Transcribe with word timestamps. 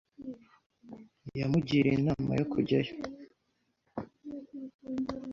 Yamugiriye 1.39 1.95
inama 1.99 2.31
yo 2.39 2.45
kujyayo. 2.51 2.93